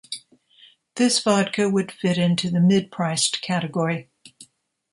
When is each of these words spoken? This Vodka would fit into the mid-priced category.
This 0.95 1.19
Vodka 1.23 1.69
would 1.69 1.91
fit 1.91 2.17
into 2.17 2.49
the 2.49 2.59
mid-priced 2.59 3.39
category. 3.43 4.09